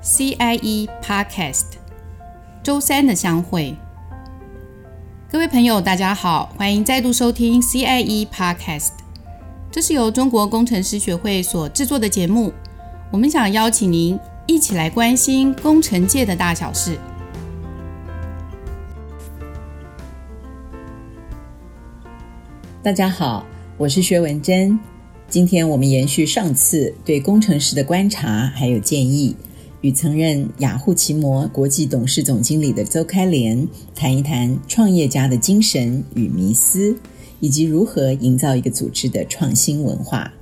[0.00, 1.64] CIE Podcast，
[2.62, 3.74] 周三的相会。
[5.28, 8.92] 各位朋友，大家好，欢迎再度收听 CIE Podcast。
[9.72, 12.52] 这是由中国工程师学会所制作的节目。
[13.10, 14.16] 我们想邀请您
[14.46, 16.96] 一起来关心工程界的大小事。
[22.84, 23.44] 大家好，
[23.76, 24.78] 我是薛文珍。
[25.28, 29.36] 今天我们延续上次对工程师的观察还有建议，
[29.80, 36.96] 与曾任雅虎奇摩国际董事总经理的邹开莲谈一谈创业家的精神与迷思，
[37.38, 40.32] 以及如何营造一个组织的创新文化。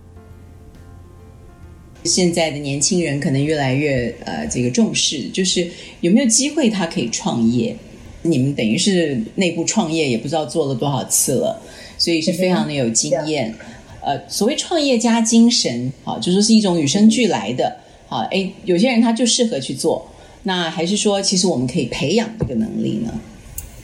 [2.05, 5.69] 现在的年轻人可能越来越呃这个重视，就是
[6.01, 7.77] 有没有机会他可以创业？
[8.23, 11.61] 你们等于是内部创业，也不知道做了多少次了，
[11.99, 13.55] 所以是非常的有经验。
[14.01, 20.05] 呃，所谓创业家精神，好，就说是一种与生俱来的，好，哎，有些人他就适合去做，
[20.43, 23.13] 那还是说，其实我们可以培养这个能力呢？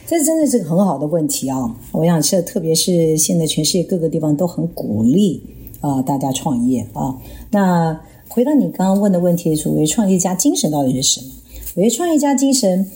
[0.07, 1.75] 这真的是个很好的问题啊！
[1.91, 5.41] 我想是，特别是现在全世界各个地方都很鼓励
[5.81, 7.17] 啊、大家创业啊。
[7.51, 11.27] 那回到你刚刚问的问题，所谓创业家精神到底是什么？
[11.75, 12.89] 我觉得创业家精神，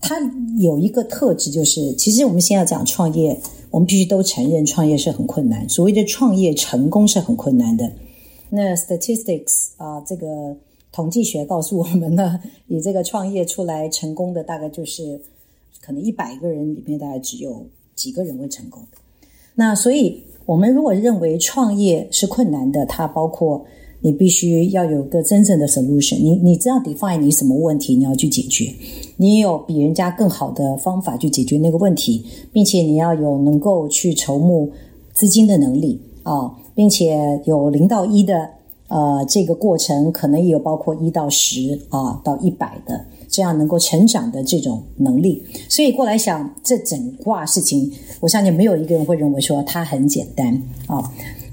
[0.00, 0.16] 它
[0.58, 3.38] 有一个特质，就是其实我们先要讲创业。
[3.70, 5.68] 我们必须都承认，创业是很困难。
[5.68, 7.92] 所谓的创业成功是很困难的。
[8.50, 10.56] 那 statistics 啊，这个
[10.92, 15.20] 统计学告诉我们呢，你这个创业出来成功的，大概就是
[15.80, 18.98] 可能一百个人里面，大概只有几个人会成功的。
[19.54, 23.64] 那所以，我们如果认为创业是困难的，它包括。
[24.00, 28.72] 你必须要有个真正的 solution，你你知道 define 你什么问题，你要去解决，
[29.16, 34.70] 你有比人家更好的方法去解决那个问题，并且你要有能够去筹募
[35.12, 38.48] 资金的能力啊，并且有零到一的
[38.86, 45.42] 呃这个过程，可能也有包括一到十啊到一百的这样能够成长的这种能力。
[45.68, 50.54] 所以过来想这整挂事情，我相信没有一个人会认为说它很简单
[50.86, 51.02] 啊。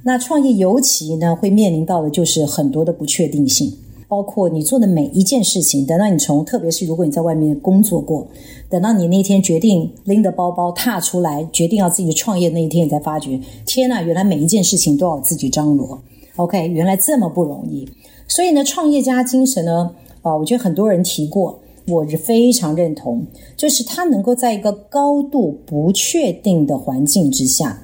[0.03, 3.73] 那创业尤其呢，会面临到的就是很多的不确定性，
[4.07, 5.85] 包括你做的每一件事情。
[5.85, 8.27] 等到你从，特别是如果你在外面工作过，
[8.69, 16.01] 等到你那天决定拎着包包踏出来，决定要自己创业那一天，你才发觉，天呐，原来每一件事情都要自己张罗。
[16.35, 17.87] OK，原来这么不容易。
[18.27, 27.81] 所以呢，创业家精神呢，啊，我觉得很多人提过，我是非常认同，就是他能够在一个高度不确定的环境之下，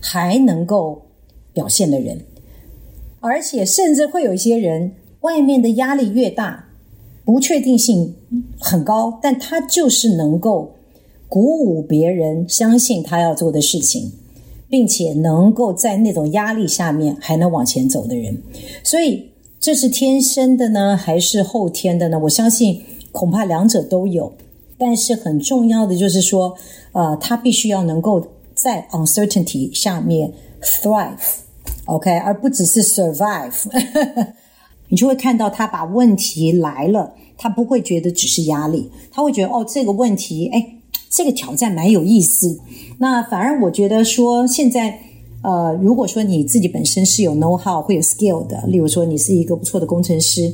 [0.00, 1.02] 还能够。
[1.54, 2.20] 表现的人，
[3.18, 6.64] 而且甚至会有一些人，外面的压力越大，
[7.24, 8.14] 不确定性
[8.58, 10.70] 很高，但他就是能够
[11.28, 14.12] 鼓舞别人相信他要做的事情，
[14.68, 18.40] 并且能够在那种压力下面还能往前走的人。
[18.82, 19.28] 所以
[19.60, 22.18] 这是天生的呢，还是后天的呢？
[22.18, 24.32] 我相信恐怕两者都有。
[24.80, 26.56] 但是很重要的就是说，
[26.92, 28.24] 呃，他必须要能够
[28.54, 31.16] 在 uncertainty 下面 thrive。
[31.86, 33.52] OK，而不只是 survive，
[34.88, 40.74] 你就会看到他把问题来了，他不会觉得只是压力，他会觉得哦，这个问题，哎，
[41.10, 42.60] 这个挑战蛮有意思。
[42.98, 44.98] 那反而我觉得说，现在
[45.42, 50.52] 呃，如果说你自己本身是有 know how 会有 skill 的，例如说你是一个不错的工程师，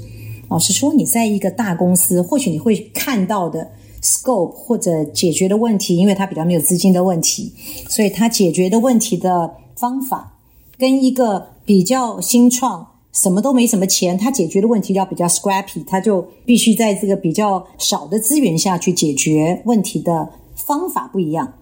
[0.49, 3.71] 老实说你在一个大公司，或许你会看到的
[4.03, 7.53] scope 或者解决的问题，因为他比较没有资金的问题，
[7.89, 10.33] 所以他解决的问题的方法。
[10.77, 21.55] 跟一个比较新创，什么都没什么钱，他解决的问题要比较 scrappy，他就必须在这个比较少的资源下去解决问题的方法不一样。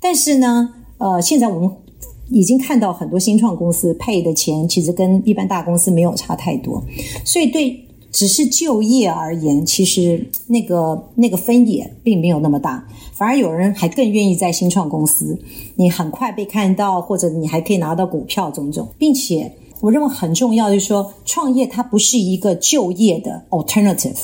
[0.00, 1.70] 但是呢，呃，现在我们
[2.30, 6.82] 已经看到很多新创公司配的钱，其实跟一般大公司没有差太多，
[7.24, 7.84] 所以对。
[8.12, 15.38] 只是就业而言，其实那个那个分野并没有那么大，反而有人还更愿意在新创公司，
[15.76, 24.16] 你很快被看到，或者你还可以拿到股票种种，并且我认为很重要就是说，创业它不是一个就业的 alternative，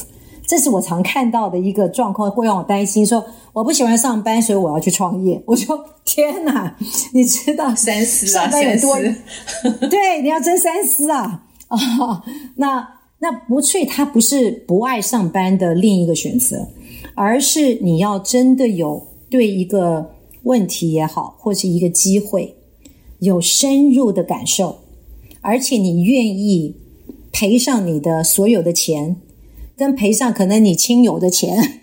[0.46, 5.42] 这是我常看到的一个状况，会让我担心说我不喜欢上班，所以我要去创业。
[5.46, 6.76] 我说天哪，
[7.12, 12.22] 你知道三思啊，上班有多，三思 对，你要真三思啊 啊、哦，
[12.56, 12.96] 那。
[13.18, 16.68] 那不去，他不是不爱上班的另一个选择，
[17.14, 20.10] 而是你要真的有对一个
[20.42, 22.54] 问题也好，或是一个机会
[23.20, 24.76] 有深入的感受，
[25.46, 26.74] 而且你愿意
[27.30, 29.14] 赔上你的所有的钱，
[29.76, 31.82] 跟赔上可能你亲友的钱，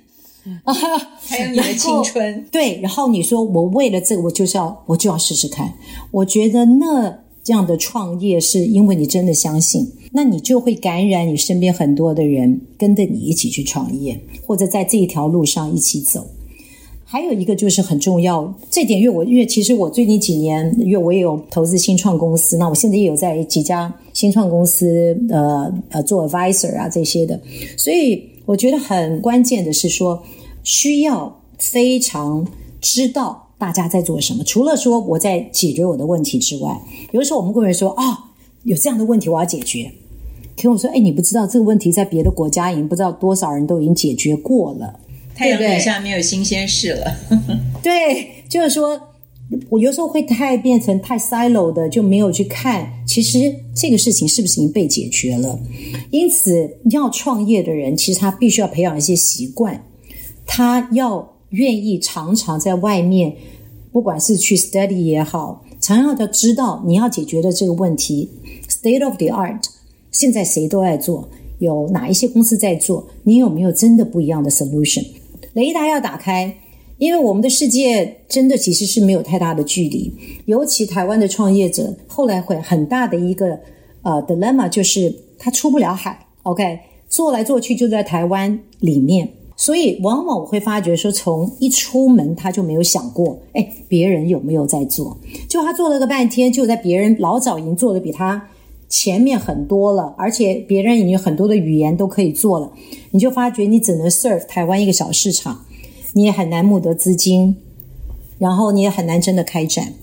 [0.65, 0.73] 啊，
[1.23, 5.73] 还有你的青春，对，然后你说我为了这个，我就是要我就要试试看，
[6.11, 16.27] 我觉得那这样的创业是因为你真的相信，那你就会感染你身边很多的人，跟着你一起去创业，或者在这一条路上一起走。
[17.13, 27.39] 还有一个就是很重要，这点因为我因为其实我最近几年，因为我也有投资新创公司，那我现在也有在几家新创公司呃呃做 advisor 啊这些的，
[27.77, 30.23] 所以我觉得很关键的是说，
[30.63, 32.47] 需要非常
[32.81, 34.43] 知道大家在做什么。
[34.43, 36.81] 除了说我在解决我的问题之外，
[37.11, 38.17] 有的时候我们会说啊、哦，
[38.63, 39.91] 有这样的问题我要解决，
[40.59, 45.01] 可我说哎，你不知道这个问题在别的国家已经不知道多少人都已经解决过了。
[45.35, 47.15] 太阳底下没有新鲜事了。
[47.81, 48.99] 对，就是说，
[49.69, 55.59] 我有时候会太变成太 silo 的，就没有去看，其实这个事情是不是已经被解决了。
[56.11, 59.83] 因此，要创业的人，其实他必须要培养一些习惯，
[60.45, 63.35] 他要愿意常常在外面，
[63.91, 68.29] 不管是去 study 也好，常常要知道你要解决的这个问题
[68.69, 69.61] ，state of the art，
[70.11, 71.27] 现在谁都在做，
[71.59, 75.05] 有哪一些公司在做，你有没有真的不一样的 solution？
[75.53, 76.55] 雷达要打开，
[76.97, 80.11] 因为我们的世界真的其实是没有太大的距离。
[80.45, 83.59] 尤其台湾的创业者，后来会很大的一个
[84.01, 86.27] 呃 dilemma 就是他出不了海。
[86.43, 95.15] OK，做来做去就在台湾里面，所以往往我会发觉说，从一出门他就没有想过，哎，别人有没有在做？
[95.47, 98.49] 就他做了个半天，就在别人老早已经做的比他
[98.89, 102.71] 前面很多了，而且别人已经很多的语言都可以做了，
[103.11, 105.65] 你就发觉你只能 serve 台湾一个小市场，
[106.13, 107.55] 你也很难募得资金，
[108.37, 109.93] 然后你也很难真的开展。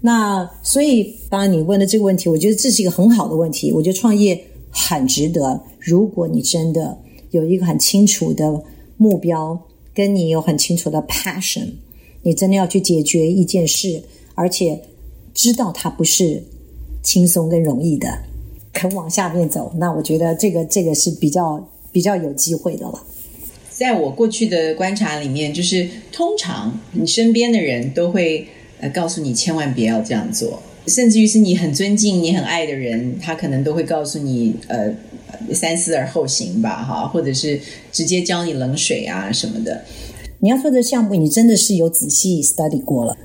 [0.00, 3.72] 那所以，当然你问的这个问题，我觉得这是一个很好的问题。
[3.72, 4.40] 我觉得创业
[4.70, 6.96] 很值得，如果你真的
[7.32, 8.62] 有一个很清楚的
[8.96, 9.60] 目标，
[9.92, 11.72] 跟你有很清楚的 passion，
[12.22, 14.00] 你真的要去解决一件事，
[14.36, 14.80] 而且
[15.34, 16.44] 知道它不是
[17.02, 18.08] 轻松跟容易的。
[18.72, 23.02] 肯往下面走，那我觉得这个这个是比较比较有机会的了。
[23.70, 28.46] 在我过去的观察里面，就是通常你身边的人都会
[28.80, 34.92] 呃告诉你千万别要这样做，甚至于是你很尊敬、你很爱的人，他可能都会告诉你呃
[35.52, 37.60] 三思而后行吧，哈，或者是
[37.90, 39.82] 直接浇你冷水啊什么的。
[40.40, 43.16] 你要做的项目，你真的是有仔细 study 过了。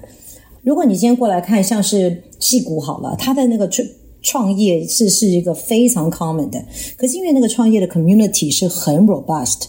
[0.63, 3.88] 如果你今天过来看，像是戏谷好了，他的那个创
[4.21, 6.63] 创业是是一个非常 common 的，
[6.95, 9.63] 可是因为那个创业的 community 是很 robust，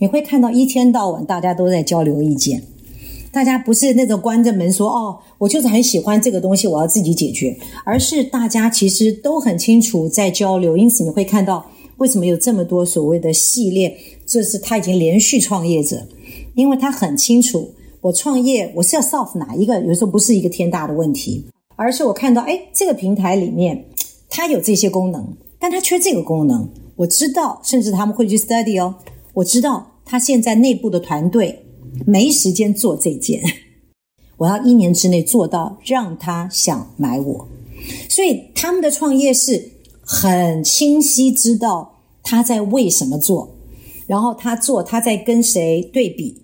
[0.00, 2.60] 你会看到一天到晚大家都在交流意见，
[3.30, 11.64] 大家不是那种关着门说哦，我就是很喜欢这个东西，我要自己解决，而是大家其实都很清楚在交流，因此你会看到
[11.98, 16.04] 为什么有这么多所谓的系列，这是他已经连续创业者，
[16.56, 17.70] 因为他很清楚
[18.00, 21.44] 我创业我是要 solve 哪一个，有时候不是一个天大的问题，
[21.76, 23.84] 而是我看到哎这个平台里面。
[24.32, 25.26] 它有这些功能，
[25.58, 26.68] 但它缺这个功能。
[26.94, 28.94] 我知道，甚至他们会去 study 哦。
[29.34, 31.64] 我知道他现在内部的团队
[32.06, 33.42] 没时间做这件，
[34.38, 37.48] 我要一年之内做到让他想买我。
[38.08, 39.68] 所以他们的创业是
[40.00, 43.52] 很清晰知道他在为什么做，
[44.06, 46.40] 然后他做他在跟谁对比。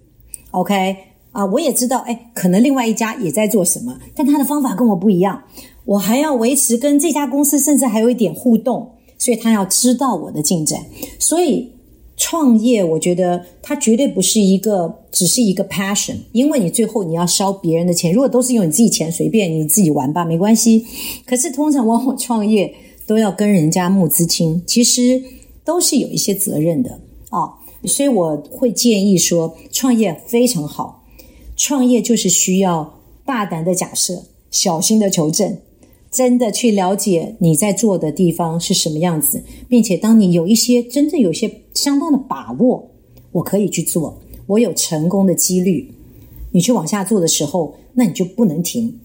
[0.51, 0.97] OK
[1.37, 5.39] 啊，我也知道，哎，可能另外一家也在做什么，但他的方法跟我不一样。
[5.85, 10.81] 我还要维持跟这家公司，甚至还有一点互动，所以他要知道我的进展。
[11.19, 11.71] 所以
[12.17, 18.11] 创业，我觉得它绝对不是一个，只是一个 passion，因为你最后你要烧别人的钱。
[18.11, 20.87] 如果都是用你自己钱，随便你自己玩吧，没关系。
[21.27, 22.73] 可是通常往往创业
[23.07, 25.23] 都要跟人家募资金，其实
[25.63, 27.53] 都是有一些责任的啊、
[27.85, 30.96] 所以我会建议说，创业非常好，
[31.57, 35.57] 创业就是需要大胆的假设，小心的求证。
[36.09, 42.89] 真的去了解你在做的地方是什么样子，并且当你有一些真正有些相当的把握，
[43.33, 45.93] 我可以去做，我有成功的几率，
[46.53, 48.99] 你去往下做的时候，那你就不能停，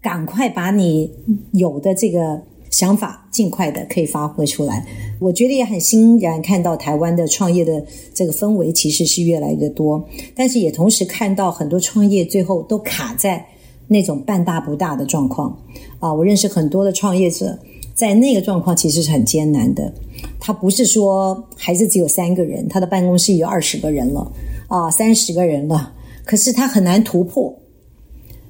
[0.00, 1.10] 赶快把你
[1.52, 2.40] 有的这个
[2.74, 4.84] 想法尽快的可以发挥出来。
[5.20, 10.04] 我觉得也很欣然看到台湾的创业的这个氛围其实是越来越多，
[10.34, 13.46] 但是也同时看到很多创业最后都卡在。
[13.86, 15.54] 那种半大不大的状况
[16.00, 17.56] 啊，我认识很多的创业者，
[17.94, 19.92] 在那个状况其实是很艰难的。
[20.40, 24.32] 他不是说孩子只有三个人，他的办公室有二十个人了
[24.68, 25.92] 啊，三十个人了，
[26.24, 27.54] 可是他很难突破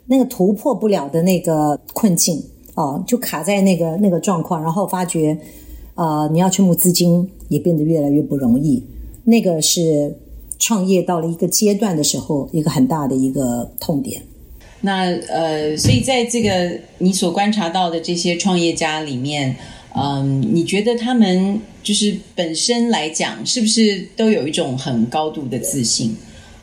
[0.07, 2.41] 那个突破不了的那个困境
[2.75, 5.37] 啊，就卡在那个那个状况，然后发觉
[5.95, 8.83] 啊，你要去募资金也变得越来越不容易。
[9.25, 10.17] 那个是
[10.59, 14.21] 创业到了一个阶段的时候，一个很大的一个痛点。
[14.81, 19.57] 那呃，所以在这个你所观察到的这些创业家里面，
[19.95, 26.15] 嗯，你觉得他们就是本身来讲，是不是都有一种很高度的自信，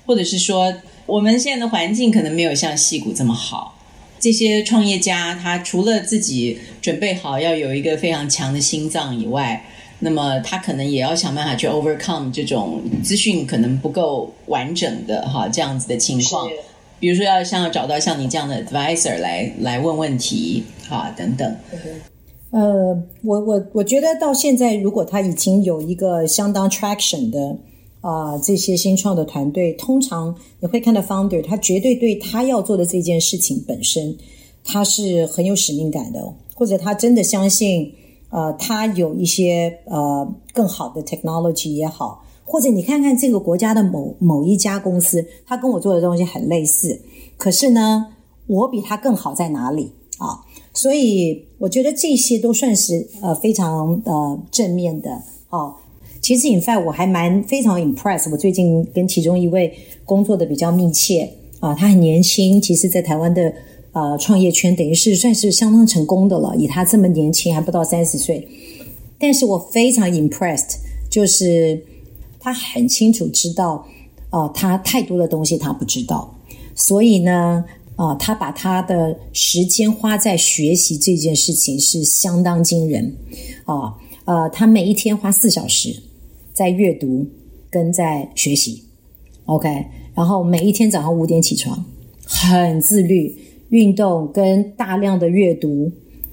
[0.06, 0.72] 或者是说，
[1.08, 3.76] 我们现在的环境可能没有像戏谷这么好？
[4.22, 9.66] 这些创业家，他除了自己准备好要有一个非常强的心脏以外，
[10.00, 16.48] 那么他可能也要想办法去 overcome 这种资讯可能不够完整的哈这样子的情况。
[17.00, 21.58] 比如说，要像要找到像你这样的 advisor 来来问问题哈等等。
[22.52, 27.58] 呃，我我我觉得到现在，如果他已经有一个相当 traction 的。
[28.02, 34.18] 啊、呃，这些新创的团队，通常你会看到 founder，他绝对对他要做的这件事情本身，
[34.64, 37.94] 他是很有使命感的，或者他真的相信，
[38.30, 47.00] 呃，他有一些呃更好的 technology 也好，或者你看看这个国家的某某一家公司，他跟我做的东西很类似，
[47.38, 48.08] 可是呢，
[48.48, 50.42] 我比他更好在哪里啊？
[50.74, 55.76] 所以我觉得这些都算是呃非常呃正面的啊。
[56.22, 58.30] 其实，in fact，我还蛮非常 impressed。
[58.32, 59.74] 我最近跟其中一位
[60.06, 61.28] 工作的比较密切
[61.60, 63.52] 啊，他很年轻，其实，在台湾的
[63.92, 66.56] 呃创业圈，等于是算是相当成功的了。
[66.56, 68.48] 以他这么年轻，还不到三十岁，
[69.18, 70.76] 但是我非常 impressed，
[71.10, 71.84] 就是
[72.40, 73.84] 他很清楚知道
[74.30, 76.32] 啊，他太多的东西他不知道，
[76.76, 83.12] 所以呢，啊，他把他的时间花在学习这件事情是相当惊人
[83.66, 83.92] 啊。
[84.26, 85.96] 呃，他每一天花四小时。
[86.54, 87.26] 在阅读
[87.70, 88.84] 跟在学习
[89.46, 91.86] ，OK，然后每一天早上五点起床，
[92.26, 93.34] 很自律，
[93.70, 95.92] 运动跟大量的阅读，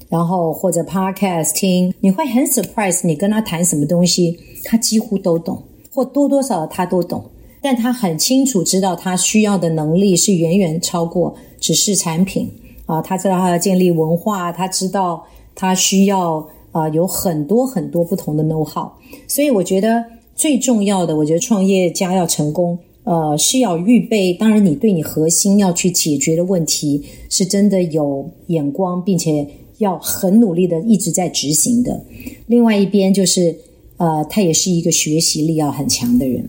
[0.09, 7.23] 然后或者 Podcast 听，你会很 surprise，你跟他谈什么东西，他几乎都懂，或多多少少他都懂，
[7.61, 12.51] 但他很清楚知道他需要的能力是远远超过只是产品
[12.85, 15.23] 啊，他知道他要建立文化，他知道
[15.55, 16.47] 他需要。
[16.71, 18.89] 啊、有很多很多不同的 know how，
[19.27, 24.33] 所以我觉得最重要的，我觉得创业家要成功，呃，是要预备。
[24.33, 29.47] 当然，你对你核心要去解决的问题，是真的有眼光，并且
[29.79, 32.05] 要很努力的一直在执行的。
[32.45, 33.57] 另外一边就是，
[33.97, 36.47] 呃，他也是一个学习力要很强的人。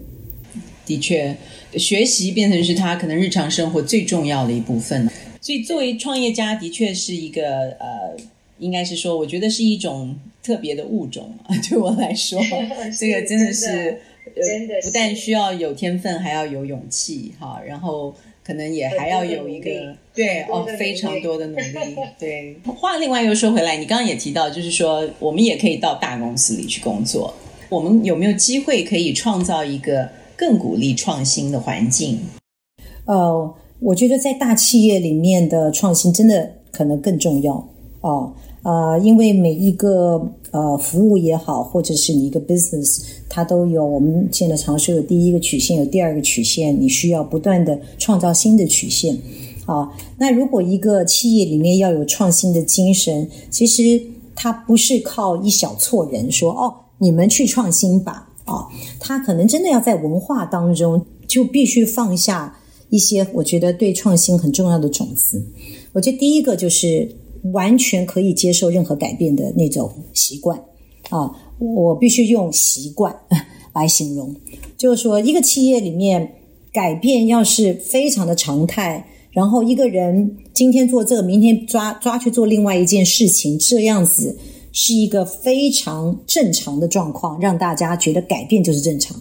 [0.85, 1.35] 的确，
[1.77, 5.09] 学习变成是他可能日常生活最重要的一部分。
[5.41, 8.17] 所以，作为创业家，的确是一个呃。
[8.61, 12.39] 应该是说，我觉得是一种特别的物种啊， 对我来说，
[12.99, 13.67] 这个真的是，
[14.37, 18.15] 真的，呃，不但需要有天分，还要有勇气哈，然后
[18.45, 19.71] 可能也还要有一个
[20.15, 21.97] 对哦，非常多的努力。
[22.19, 27.35] 对，话另外又说回来，你刚刚也提到，就是说我们也可以到大公司里去工作，
[27.69, 32.19] 我们有没有机会可以创造一个更鼓励创新的环境？
[33.07, 37.55] 呃，我觉得在大企业里面的创新真的可能更重要
[38.03, 38.09] 哦。
[38.11, 38.35] 呃，
[39.03, 49.17] 因为每一个呃服务也好，或者是你一个 business，它都有我们现在常说有第一个曲线，有第二个曲线，你需要不断的创造新的曲线。
[49.65, 49.89] 啊，
[50.19, 54.03] 那如果一个企业里面要有创新的精神，其实
[54.35, 58.67] 它不是靠一小撮人说哦，你们去创新吧啊，
[58.99, 62.59] 它可能真的要在文化当中就必须放下
[62.91, 65.43] 一些我觉得对创新很重要的种子。
[65.93, 67.17] 我觉得第一个就是。
[67.53, 70.63] 完全可以接受任何改变的那种习惯
[71.09, 73.15] 啊，我必须用习惯
[73.73, 74.35] 来形容。
[74.77, 76.35] 就是说，一个企业里面
[76.73, 84.37] 改变要是非常的常态，然后一个人今天做这个，明天抓抓去做另外一件事情，这样子
[84.73, 89.17] 是一个非常正常的状况，让大家觉得改变就是正常。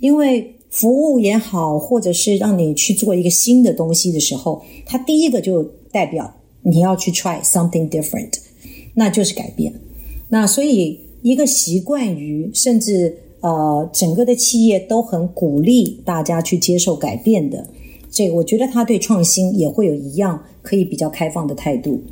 [0.00, 5.62] 因为服务也好，或者是让你去做一个新的东西的时候，它第一个就
[5.92, 6.32] 代表。
[6.68, 8.32] 你要去 try something different，
[8.92, 9.72] 那就是改变。
[10.28, 17.64] 那所以一个习惯于，甚至呃整个的企业都很鼓励大家去接受改变的，
[18.10, 22.02] 这个我觉得他对创新也会有一样可以比较开放的态度。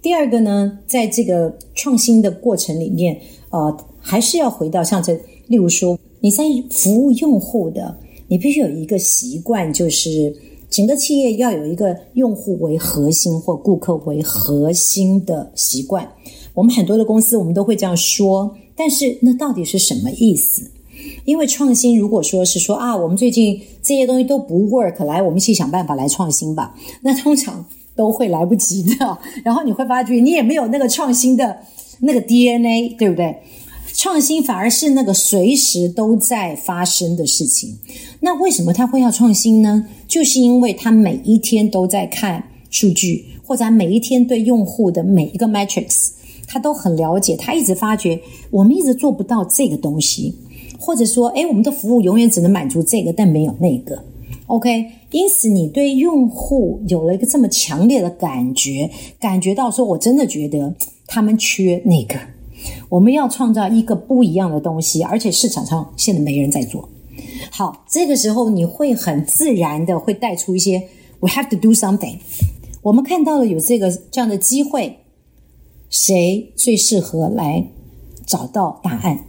[0.00, 3.20] 第二个呢，在这个创新的过程里面，
[3.50, 5.12] 呃，还是要回到像这，
[5.48, 10.32] 例如说你在服务用户的，你必须有一个习惯，就是。
[10.70, 16.08] 整个企业要有一个用户为核心或顾客为核心的习惯。
[16.54, 20.62] 我们很多的公司，我们都会这样说，但是那到底是什么意思？
[21.24, 26.74] 因为创新，如果说是说啊，我们最近这些东西都不 work，来，我们一起想办法来创新吧。
[27.00, 27.64] 那通常
[27.96, 29.18] 都会来不及的。
[29.42, 31.56] 然后你会发觉，你也没有那个创新的
[32.00, 33.34] 那个 DNA，对不对？
[33.92, 37.76] 创新反而是那个随时都在发生的事情。
[38.20, 39.84] 那为什么他会要创新呢？
[40.10, 46.08] 就是因为他每一天都在看数据，或者他每一天对用户的每一个 metrics，
[46.48, 47.36] 他都很了解。
[47.36, 50.34] 他一直发觉我们一直做不到这个东西，
[50.80, 54.02] 或者说，诶，我们的服务永远只能满足这个，但没有那个。
[54.46, 58.90] OK，因此你对用户有了一个这么强烈的感觉，
[59.20, 60.74] 感觉到说我真的觉得
[61.06, 62.18] 他们缺那个，
[62.88, 66.88] 我们要创造一个不一样的东西，而且市场上现在没人在做。
[67.60, 70.88] 好，这个时候你会很自然的会带出一些
[71.18, 72.16] We have to do something。
[72.80, 75.00] 我们看到了有这个这样的机会，
[75.90, 77.66] 谁最适合来
[78.24, 79.26] 找到答案？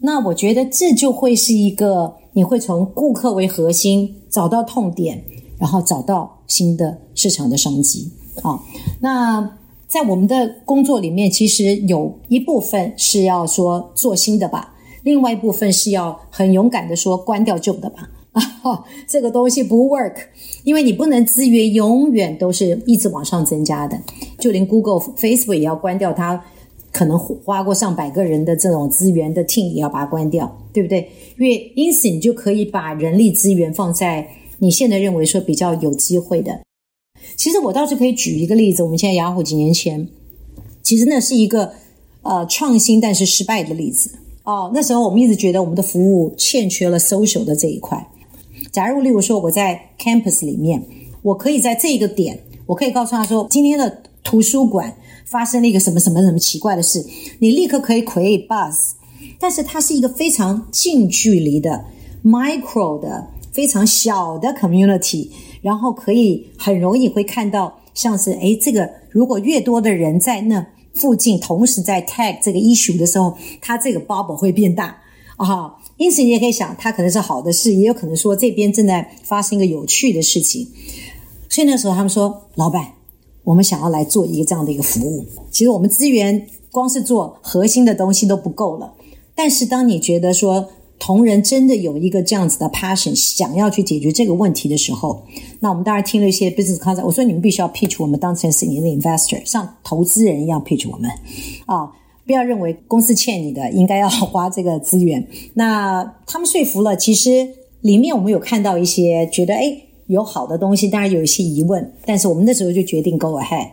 [0.00, 2.14] 那我觉得这就会是一个。
[2.32, 5.22] 你会从顾客为核心找到痛点，
[5.58, 8.10] 然后找到新的市场的商机。
[8.40, 8.64] 好，
[9.00, 18.08] 那在我们的工作里面，其实有一部分是要说做新的吧，另外一部分是要很勇敢的说关掉旧的吧。
[18.32, 20.14] 啊，这个东西不 work，
[20.64, 24.00] 因为你不能资源永远都是一直往上增加的，
[24.38, 26.42] 就连 Google、Facebook 也要关掉它。
[26.90, 31.10] 可能花过上百个人的这种资源的 team 也要把它关掉，对不对？
[31.38, 34.28] 因为因此你就可以把人力资源放在
[34.58, 36.60] 你现在认为说比较有机会的。
[37.34, 40.06] 其实我倒是可以举一个例子，我们现在雅虎几年前，
[40.82, 41.72] 其实那是一个
[42.20, 44.10] 呃创新但是失败的例子
[44.44, 44.70] 哦。
[44.74, 48.08] 那时候我们一直觉得我们的服务欠缺了 social 的这一块。
[48.70, 50.82] 假如例如说我在 campus 里面，
[51.22, 54.94] 我可以在这个点，我可以告诉他说今天的图书馆。
[55.24, 57.02] 发生了一个什么什么什么奇怪的事，
[57.38, 58.90] 你立刻可以 create buzz，
[59.38, 61.82] 但是它是一个非常近距离的
[62.22, 65.30] micro 的非常小的 community，
[65.62, 75.02] 然后可以很容易会看到像是诶，这个如果越多的人在那附近同时在 tag 这个 issue 的时候，它这个 bubble 会变大
[75.36, 75.74] 啊。
[75.96, 80.68] 因此你也可以想，它可能是好的事，也有可能说这边正在发生一个有趣的事情。
[81.48, 82.94] 所以那时候他们说，老板。
[83.44, 88.94] 我们想要来做一个这样的一个服务，其实我们资源光是做核心的东西都不够了。
[89.34, 90.68] 但是当你觉得说
[90.98, 95.20] 同仁真的有一个这样子的 passion，想要去解决这个问题的时候，
[95.58, 97.04] 那我们当然听了一些 business concept。
[97.04, 101.10] 我说你们必须要 pitch 我们当成是你的 investor，像投资人一样 pitch 我们
[101.66, 101.90] 啊，
[102.24, 105.26] 不要认为公司欠你的应该要花这个资源。
[105.54, 107.48] 那他们说服了，其实
[107.80, 113.68] 里面我们有看到一些觉得诶有好的东西，当然有一些疑问，但是我们那时候就决定 go ahead，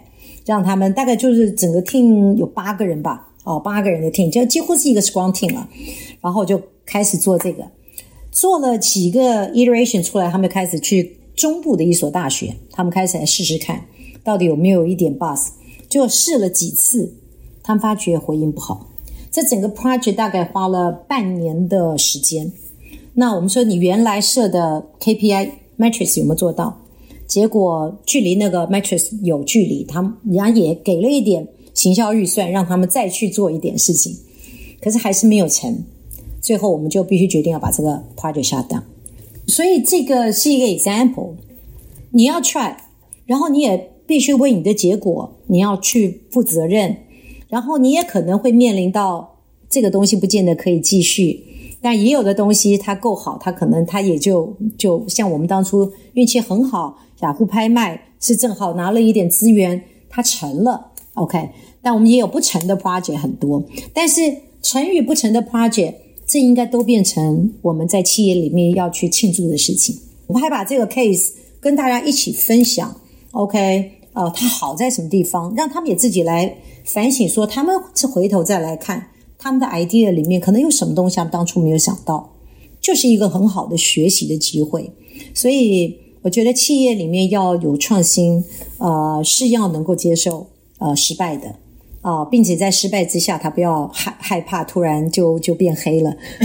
[0.48, 5.68] 让他们大概就是整个 team 有八个人吧，哦，八个人的 team 就几乎是一个 strong team 了，
[6.22, 7.64] 然后就开始做这个，
[8.32, 13.84] 做了几个 iteration 出来，他们开始去中部的一所大学，他们开始来试试看，
[14.24, 15.48] 到底有没有一点 buzz，
[15.90, 17.12] 就试了几次，
[17.64, 18.88] 他们发觉回应不好，
[19.32, 22.52] 这整个 project 大概花了半年的时间，
[23.16, 25.50] 那我们说你原来设的 KPI。
[25.80, 26.78] Matrix 有没有做到？
[27.26, 34.16] 结果距离那个 Matrix 有距离，他们人家也给了一点行销预算，让他们再去做一点事情，
[34.82, 35.84] 可是还是没有成。
[36.42, 38.82] 最后我们就必须决定要把这个 project shut down。
[39.48, 41.32] 所以这个是一个 example，
[42.12, 42.76] 你要 try，
[43.26, 46.96] 然后你也必须为你的结果你要去负责任，
[47.50, 49.38] 然后你也可能会面临到
[49.70, 51.44] 这个东西不见得可以继续。
[51.82, 60.89] 但也有的东西它够好，它可能它也就就像我们当初运气很好，雅虎拍卖是正好拿了一点资源，它成了
[61.20, 61.50] OK。
[61.82, 65.94] 但我们也有不成的 project 很多，但是成与不成的 project，
[66.28, 69.98] 这应该都变成我们在企业里面要去庆祝的事情。
[70.28, 71.30] 我们还把这个 case
[71.60, 72.94] 跟大家一起分享
[73.32, 73.92] ，OK？
[74.14, 75.54] 呃，它好在什么地方？
[75.56, 76.54] 让他们也自己来
[76.84, 79.08] 反省，说他们是回头再来看。
[79.38, 82.30] 他们的 idea 里面可能有什么东西，他们当初没有想到，
[82.82, 84.92] 就是一个很好的学习的机会。
[85.34, 88.44] 所以我觉得企业里面要有创新，
[88.80, 90.46] 呃，是要能够接受
[90.80, 91.48] 呃失败的
[92.02, 96.16] 啊、呃，并且在失败之下，他不要害害怕，突然就就变黑了。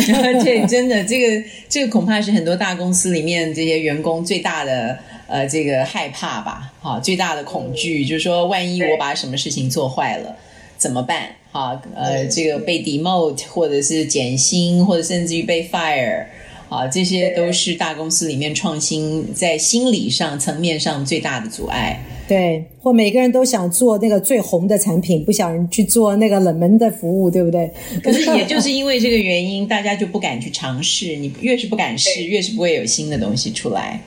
[0.44, 10.36] 对，真的，这个这个恐怕是很多大公司里面这些员工最大的呃这个害怕吧，哈，最大的恐惧就是说，万一我把什么事情做坏了
[10.76, 11.28] 怎么办？
[11.52, 16.24] 哈，呃，这个被 demote，或者是减薪，或者甚至于被 fire，
[16.68, 22.00] 啊，这些都是大公司里面创新在心理上层面上最大的阻碍。
[22.26, 27.70] 对，或每个人都想做那个最红的产品，不想去做那个冷门的服务，对不对？
[28.02, 31.16] 可是也就是因为这个原因，大家就不敢去尝试。
[31.16, 34.00] 你越是不敢试，越是不会有新的东西出来。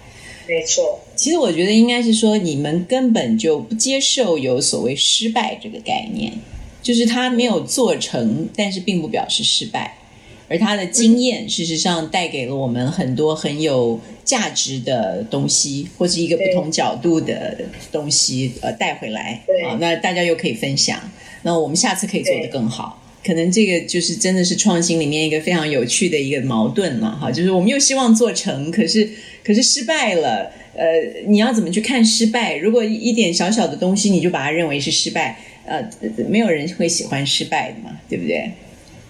[0.47, 6.33] 没错，其实我觉得应该是说，你们根本就不接受有所谓失败这个概念。
[6.81, 9.97] 就是他没有做成，但是并不表示失败，
[10.47, 17.57] 而他的经验事实上带给了我们很多很有价值的东西，或是一个不同角度的
[17.91, 20.99] 东西，呃，带回来啊，那大家又可以分享，
[21.43, 23.03] 那我们下次可以做得更好。
[23.25, 29.09] 可能这个就是真的是创新里面一个非常有趣的一个矛盾了哈，就是我们又希望做成，可是
[29.43, 30.85] 可是失败了，呃，
[31.25, 32.55] 你要怎么去看失败？
[32.55, 35.85] 如果一点小小的东西你就把它认为是失败，呃，
[36.29, 38.49] 没有人会喜欢失败的嘛，对不对？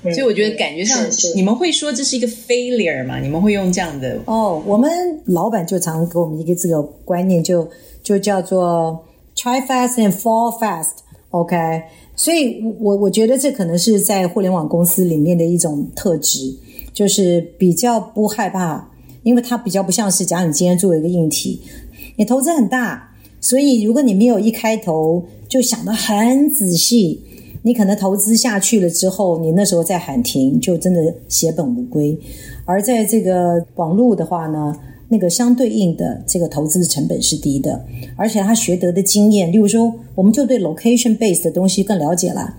[0.08, 3.20] 嗯、所以我觉得感觉上你们会说这是一个 failure 嘛？
[3.20, 4.20] 你们会用这样的？
[4.26, 4.90] 哦，我们
[5.26, 7.64] 老板就常给我们一个这个观念就，
[8.04, 11.84] 就就叫做 try fast and fall fast，OK？、
[12.16, 16.56] 所以，我我觉得这可能是在互联网公司里面的一种特质，
[16.94, 18.90] 就是比较不害怕，
[19.24, 21.62] 因为它比较不像是，假如你今天做一个硬体，
[22.16, 27.22] 你投资很大，所以如果你没有一开头就想得很仔细，
[27.68, 32.18] 你可能投资下去了之后，你那时候再喊停，就真的血本无归。
[32.64, 34.74] 而在这个网络的话呢，
[35.10, 42.54] 那个相对应的这个投资的成本是低的，而且他学得的经验，例如说，我们就对 location based 的东西更了解了。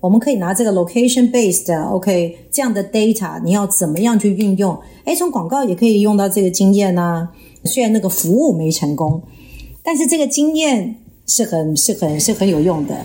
[0.00, 4.76] 我们可以拿这个 location based，OK，这样的 data，你要怎么样去运用？
[5.04, 7.28] 诶，从广告也可以用到这个经验呐、
[7.62, 9.22] 虽然那个服务没成功，
[9.84, 12.96] 但是这个经验是很、是很、是很有用的。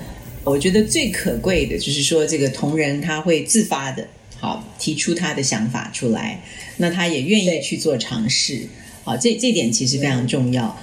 [0.43, 4.08] 我觉得最可贵的就是说，这个同仁他会自发的，
[4.39, 6.41] 好提出他的想法出来，
[6.77, 8.62] 那他也愿意去做尝试。
[9.03, 10.79] 好，这这点其实非常重要。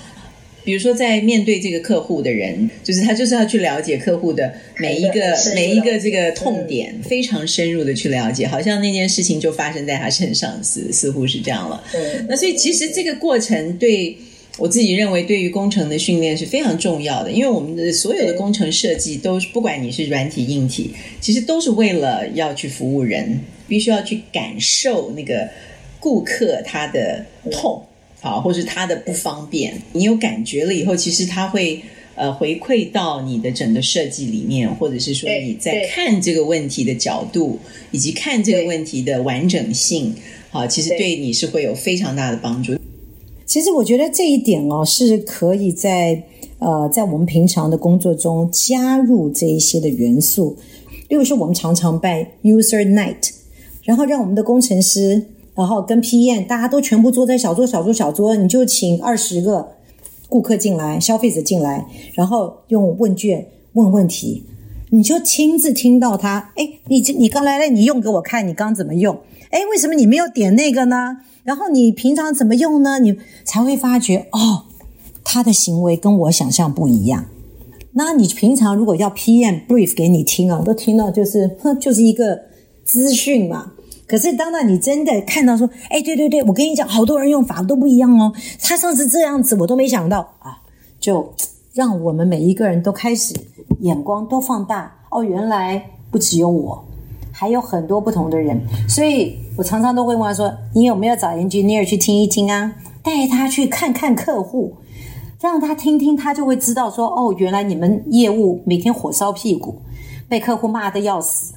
[0.62, 5.20] 比如说，在面对这个客户的人，就是他就是要去了解客户的每一个
[5.54, 11.82] 每一个这个痛点，非常深入的去了解，好像那件事情就发生在他身上，似似乎是这样了。
[11.90, 12.22] 对。
[12.28, 14.14] 那所以其实这个过程对
[14.60, 25.48] 我自己认为，对于工程的训练是非常重要的，因为我们的所有的工程设计都是，不管你是软体硬体，其实都是为了要去服务人，必须要去感受那个
[25.98, 27.82] 顾客他的痛。
[28.20, 31.80] 好，或是他的不方便，你有感觉了以后，其实他会
[32.14, 37.58] 呃回馈到你的整个设计里面，或者是说你在看这个问题的角度，
[37.92, 40.14] 以及看这个问题的完整性，
[40.50, 42.78] 好，其实对你是会有非常大的帮助。
[43.50, 46.22] 其实我觉得这一点哦，是可以在
[46.60, 50.56] 呃在我们平常的工作中加入这一些的元素，
[51.08, 53.32] 例如说我们常常办 User Night，
[53.82, 55.26] 然后让我们的工程师。
[55.52, 59.68] 然后跟 PM 大家都全部坐在小桌小桌小桌，你就请二十个
[60.28, 61.84] 顾客进来，消费者进来，
[62.14, 64.44] 然后用问卷问问题，
[64.90, 69.18] 你就亲自听到他，哎，你你刚来了，你用给我看，你刚怎么用？
[69.50, 71.18] 哎，为什么你没有点那个呢？
[71.42, 72.98] 然后你平常怎么用呢？
[72.98, 74.64] 你才会发觉哦，
[75.24, 77.24] 他的行为跟我想象不一样。
[77.92, 82.40] 那你平常如果要 PM brief 给你听啊，都听到就是哼，就是一个
[82.85, 83.72] 资讯嘛。
[84.07, 88.33] 可是，当到你真的看到说，哎，对对对，我跟你讲，好多人用法都不一样哦。
[88.61, 90.59] 他上次这样子，我都没想到啊，
[90.98, 91.33] 就
[91.72, 93.33] 让我们每一个人都开始
[93.83, 95.22] 眼光都放大哦。
[95.22, 96.85] 原来不只有我，
[97.31, 98.61] 还有很多不同的人。
[98.88, 102.72] 所以我常常都会问他说：“你有没有找 engineer 去听一听啊？
[103.02, 104.74] 带他去看看客户，
[105.38, 109.76] 让他听听，他就会知道说，哦，原来你们业务每天火烧屁股，
[110.30, 111.52] 被客户骂得要死。”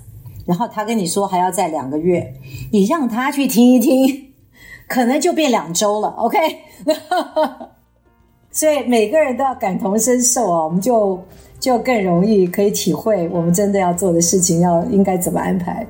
[0.45, 2.29] 然后他跟你说还要再两个月，
[2.73, 4.33] 你让他去听一听，
[4.89, 6.09] 可能就变两周了。
[6.17, 6.37] OK，
[8.51, 11.17] 所以每个人都要感同身受啊，我们就
[11.57, 15.87] 就更容易可以体会我们真的要做的事情要应该怎么安排。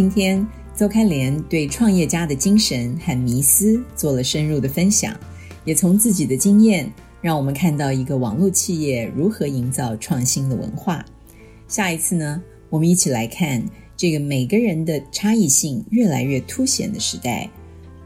[0.00, 0.48] 今天。
[0.74, 5.14] 邹开莲对创业家的精神和迷思做了深入的分享，
[5.66, 11.04] 也从自己的经验让我们看到一个网络企业如何营造创新的文化。
[11.68, 13.62] 下一次呢，我们一起来看
[13.94, 17.50] 这个每个人的差异性越来越凸显的时代，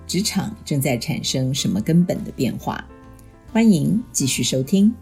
[0.04, 2.84] 职场正在产生什么根本的变化？
[3.52, 4.92] 欢迎继续收听。